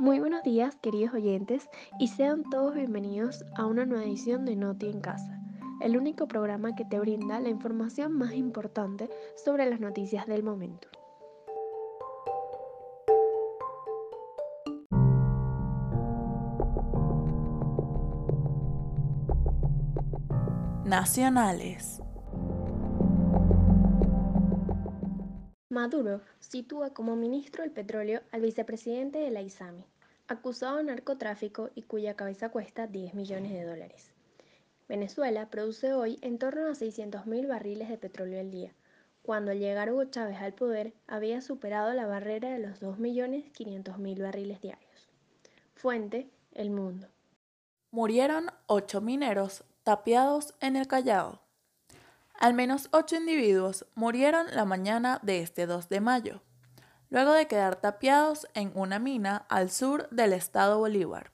Muy 0.00 0.20
buenos 0.20 0.44
días, 0.44 0.76
queridos 0.76 1.12
oyentes, 1.12 1.68
y 1.98 2.06
sean 2.06 2.44
todos 2.44 2.76
bienvenidos 2.76 3.44
a 3.56 3.66
una 3.66 3.84
nueva 3.84 4.04
edición 4.04 4.44
de 4.44 4.54
Noti 4.54 4.86
en 4.86 5.00
Casa, 5.00 5.40
el 5.80 5.96
único 5.96 6.28
programa 6.28 6.76
que 6.76 6.84
te 6.84 7.00
brinda 7.00 7.40
la 7.40 7.48
información 7.48 8.12
más 8.12 8.32
importante 8.34 9.10
sobre 9.34 9.68
las 9.68 9.80
noticias 9.80 10.28
del 10.28 10.44
momento. 10.44 10.86
Nacionales. 20.84 22.00
Maduro 25.70 26.22
sitúa 26.40 26.94
como 26.94 27.14
ministro 27.14 27.62
del 27.62 27.72
petróleo 27.72 28.22
al 28.32 28.40
vicepresidente 28.40 29.18
de 29.18 29.30
la 29.30 29.42
ISAMI, 29.42 29.84
acusado 30.26 30.78
de 30.78 30.84
narcotráfico 30.84 31.68
y 31.74 31.82
cuya 31.82 32.14
cabeza 32.14 32.48
cuesta 32.48 32.86
10 32.86 33.12
millones 33.12 33.52
de 33.52 33.64
dólares. 33.64 34.12
Venezuela 34.88 35.50
produce 35.50 35.92
hoy 35.92 36.18
en 36.22 36.38
torno 36.38 36.68
a 36.68 36.70
600.000 36.70 37.46
barriles 37.46 37.90
de 37.90 37.98
petróleo 37.98 38.40
al 38.40 38.50
día, 38.50 38.72
cuando 39.20 39.50
al 39.50 39.58
llegar 39.58 39.92
Hugo 39.92 40.06
Chávez 40.06 40.38
al 40.40 40.54
poder 40.54 40.94
había 41.06 41.42
superado 41.42 41.92
la 41.92 42.06
barrera 42.06 42.48
de 42.50 42.60
los 42.60 42.80
2.500.000 42.80 44.22
barriles 44.22 44.62
diarios. 44.62 45.10
Fuente, 45.74 46.30
El 46.54 46.70
Mundo. 46.70 47.08
Murieron 47.90 48.46
ocho 48.66 49.02
mineros 49.02 49.64
tapiados 49.82 50.54
en 50.60 50.76
el 50.76 50.86
Callao. 50.86 51.42
Al 52.38 52.54
menos 52.54 52.88
ocho 52.92 53.16
individuos 53.16 53.84
murieron 53.96 54.46
la 54.52 54.64
mañana 54.64 55.18
de 55.24 55.40
este 55.40 55.66
2 55.66 55.88
de 55.88 56.00
mayo, 56.00 56.42
luego 57.10 57.32
de 57.32 57.48
quedar 57.48 57.76
tapiados 57.76 58.46
en 58.54 58.70
una 58.76 59.00
mina 59.00 59.44
al 59.48 59.72
sur 59.72 60.08
del 60.10 60.32
estado 60.32 60.78
Bolívar. 60.78 61.32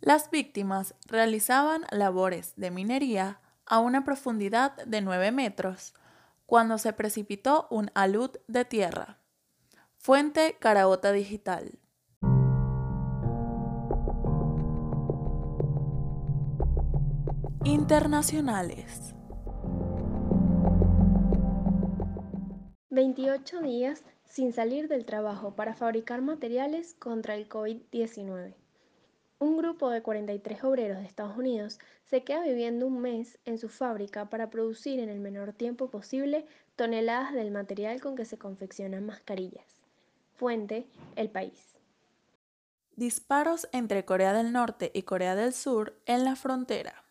Las 0.00 0.30
víctimas 0.30 0.94
realizaban 1.06 1.86
labores 1.90 2.52
de 2.54 2.70
minería 2.70 3.40
a 3.64 3.80
una 3.80 4.04
profundidad 4.04 4.76
de 4.84 5.00
9 5.00 5.32
metros 5.32 5.92
cuando 6.46 6.78
se 6.78 6.92
precipitó 6.92 7.66
un 7.70 7.90
alud 7.94 8.30
de 8.46 8.64
tierra. 8.64 9.18
Fuente 9.96 10.56
Caraota 10.60 11.10
Digital. 11.10 11.80
Internacionales. 17.64 19.15
28 22.96 23.60
días 23.60 24.04
sin 24.24 24.54
salir 24.54 24.88
del 24.88 25.04
trabajo 25.04 25.54
para 25.54 25.74
fabricar 25.74 26.22
materiales 26.22 26.94
contra 26.94 27.34
el 27.34 27.46
COVID-19. 27.46 28.54
Un 29.38 29.58
grupo 29.58 29.90
de 29.90 30.00
43 30.00 30.64
obreros 30.64 30.96
de 30.96 31.04
Estados 31.04 31.36
Unidos 31.36 31.78
se 32.06 32.24
queda 32.24 32.42
viviendo 32.42 32.86
un 32.86 33.02
mes 33.02 33.38
en 33.44 33.58
su 33.58 33.68
fábrica 33.68 34.30
para 34.30 34.48
producir 34.48 34.98
en 34.98 35.10
el 35.10 35.20
menor 35.20 35.52
tiempo 35.52 35.90
posible 35.90 36.46
toneladas 36.74 37.34
del 37.34 37.50
material 37.50 38.00
con 38.00 38.16
que 38.16 38.24
se 38.24 38.38
confeccionan 38.38 39.04
mascarillas. 39.04 39.66
Fuente, 40.34 40.86
El 41.16 41.28
País. 41.28 41.76
Disparos 42.96 43.68
entre 43.72 44.06
Corea 44.06 44.32
del 44.32 44.52
Norte 44.52 44.90
y 44.94 45.02
Corea 45.02 45.34
del 45.34 45.52
Sur 45.52 46.00
en 46.06 46.24
la 46.24 46.34
frontera. 46.34 47.04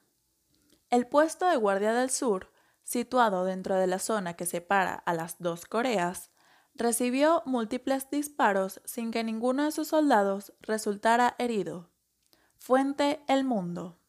El 0.90 1.06
puesto 1.06 1.48
de 1.48 1.58
Guardia 1.58 1.94
del 1.94 2.10
Sur 2.10 2.55
situado 2.86 3.44
dentro 3.44 3.76
de 3.76 3.88
la 3.88 4.00
zona 4.00 4.36
que 4.36 4.46
separa 4.46 4.94
a 4.94 5.14
las 5.14 5.38
dos 5.40 5.66
Coreas, 5.66 6.32
recibió 6.76 7.42
múltiples 7.46 8.10
disparos 8.10 8.82
sin 8.86 9.12
que 9.12 9.24
ninguno 9.24 9.66
de 9.66 9.72
sus 9.72 9.90
soldados 9.90 10.54
resultara 10.62 11.36
herido. 11.40 11.90
Fuente 12.58 13.22
El 13.28 13.44
Mundo. 13.44 14.00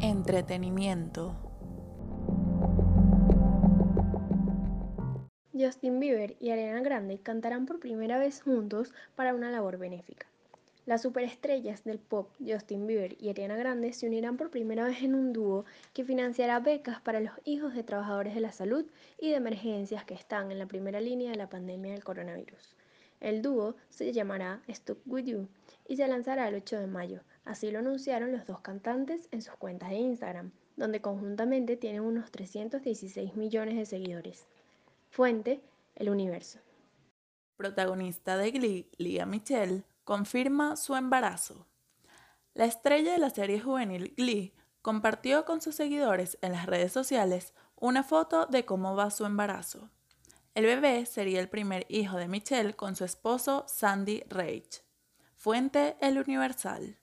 Entretenimiento. 0.00 1.34
Justin 5.52 6.00
Bieber 6.00 6.36
y 6.38 6.50
Ariana 6.50 6.80
Grande 6.80 7.18
cantarán 7.18 7.64
por 7.64 7.80
primera 7.80 8.18
vez 8.18 8.42
juntos 8.42 8.92
para 9.14 9.34
una 9.34 9.50
labor 9.50 9.78
benéfica. 9.78 10.26
Las 10.86 11.02
superestrellas 11.02 11.82
del 11.82 11.98
pop 11.98 12.30
Justin 12.38 12.86
Bieber 12.86 13.16
y 13.20 13.28
Ariana 13.28 13.56
Grande 13.56 13.92
se 13.92 14.06
unirán 14.06 14.36
por 14.36 14.50
primera 14.50 14.84
vez 14.84 15.02
en 15.02 15.16
un 15.16 15.32
dúo 15.32 15.64
que 15.92 16.04
financiará 16.04 16.60
becas 16.60 17.00
para 17.00 17.18
los 17.18 17.32
hijos 17.44 17.74
de 17.74 17.82
trabajadores 17.82 18.36
de 18.36 18.40
la 18.40 18.52
salud 18.52 18.86
y 19.18 19.30
de 19.30 19.34
emergencias 19.34 20.04
que 20.04 20.14
están 20.14 20.52
en 20.52 20.60
la 20.60 20.66
primera 20.66 21.00
línea 21.00 21.32
de 21.32 21.38
la 21.38 21.48
pandemia 21.48 21.92
del 21.92 22.04
coronavirus. 22.04 22.76
El 23.18 23.42
dúo 23.42 23.74
se 23.88 24.12
llamará 24.12 24.62
Stuck 24.70 25.00
With 25.06 25.24
You 25.24 25.48
y 25.88 25.96
se 25.96 26.06
lanzará 26.06 26.46
el 26.46 26.54
8 26.54 26.78
de 26.78 26.86
mayo. 26.86 27.20
Así 27.44 27.72
lo 27.72 27.80
anunciaron 27.80 28.30
los 28.30 28.46
dos 28.46 28.60
cantantes 28.60 29.26
en 29.32 29.42
sus 29.42 29.56
cuentas 29.56 29.90
de 29.90 29.96
Instagram, 29.96 30.52
donde 30.76 31.00
conjuntamente 31.00 31.76
tienen 31.76 32.02
unos 32.02 32.30
316 32.30 33.34
millones 33.34 33.74
de 33.74 33.86
seguidores. 33.86 34.46
Fuente, 35.10 35.60
El 35.96 36.10
Universo. 36.10 36.60
Protagonista 37.56 38.36
de 38.36 38.52
Glee, 38.52 38.86
Lia 38.98 39.26
Michelle, 39.26 39.82
confirma 40.06 40.76
su 40.76 40.94
embarazo. 40.94 41.66
La 42.54 42.64
estrella 42.64 43.12
de 43.12 43.18
la 43.18 43.28
serie 43.28 43.60
juvenil 43.60 44.14
Glee 44.16 44.54
compartió 44.80 45.44
con 45.44 45.60
sus 45.60 45.74
seguidores 45.74 46.38
en 46.42 46.52
las 46.52 46.66
redes 46.66 46.92
sociales 46.92 47.52
una 47.74 48.04
foto 48.04 48.46
de 48.46 48.64
cómo 48.64 48.94
va 48.94 49.10
su 49.10 49.26
embarazo. 49.26 49.90
El 50.54 50.64
bebé 50.64 51.06
sería 51.06 51.40
el 51.40 51.48
primer 51.48 51.86
hijo 51.88 52.18
de 52.18 52.28
Michelle 52.28 52.74
con 52.74 52.94
su 52.94 53.04
esposo 53.04 53.64
Sandy 53.66 54.22
Rage. 54.28 54.84
Fuente 55.34 55.96
El 56.00 56.18
Universal. 56.18 56.96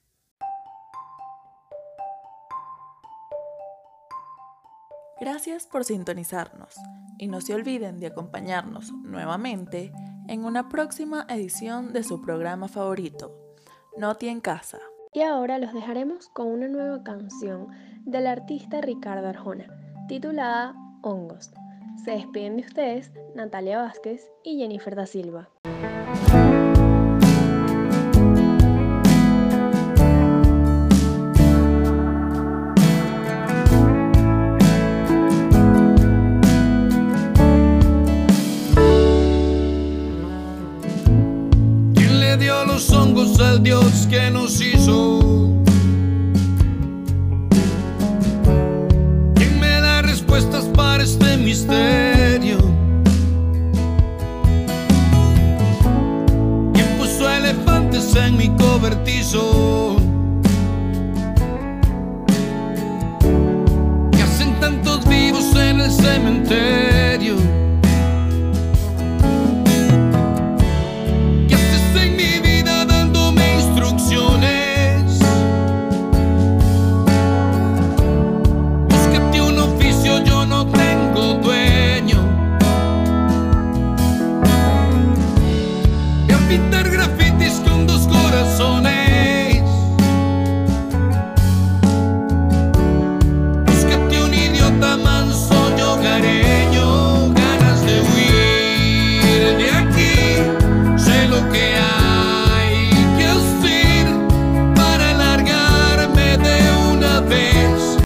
Gracias 5.20 5.68
por 5.68 5.84
sintonizarnos 5.84 6.76
y 7.20 7.28
no 7.28 7.42
se 7.42 7.54
olviden 7.54 8.00
de 8.00 8.08
acompañarnos 8.08 8.94
nuevamente 8.94 9.92
en 10.28 10.46
una 10.46 10.70
próxima 10.70 11.26
edición 11.30 11.94
de 11.94 12.04
su 12.04 12.22
programa 12.22 12.68
favorito, 12.68 13.56
Noti 13.98 14.28
en 14.28 14.42
Casa. 14.42 14.80
Y 15.14 15.22
ahora 15.22 15.60
los 15.60 15.74
dejaremos 15.74 16.30
con 16.30 16.48
una 16.48 16.68
nueva 16.68 17.04
canción 17.04 17.68
del 18.06 18.28
artista 18.28 18.82
Ricardo 18.82 19.28
Arjona, 19.28 19.68
titulada 20.08 20.76
Hongos. 21.02 21.52
Se 22.04 22.12
despiden 22.12 22.58
de 22.58 22.64
ustedes 22.64 23.12
Natalia 23.36 23.78
Vázquez 23.78 24.32
y 24.44 24.58
Jennifer 24.58 24.96
da 24.96 25.06
Silva. 25.06 25.50
Hongos 43.64 43.84
al 43.88 44.04
Dios 44.04 44.08
que 44.10 44.30
nos 44.30 44.60